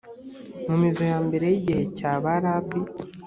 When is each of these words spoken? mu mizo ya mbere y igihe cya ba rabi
mu 0.67 0.75
mizo 0.81 1.03
ya 1.11 1.17
mbere 1.27 1.45
y 1.51 1.55
igihe 1.59 1.81
cya 1.97 2.11
ba 2.23 2.33
rabi 2.43 2.79